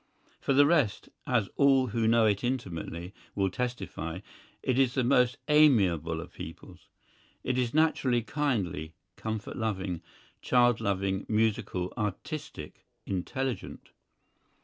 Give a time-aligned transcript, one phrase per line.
[0.39, 4.21] For the rest, as all who know it intimately will testify,
[4.63, 6.87] it is the most amiable of peoples.
[7.43, 10.01] It is naturally kindly, comfort loving,
[10.41, 13.91] child loving, musical, artistic, intelligent.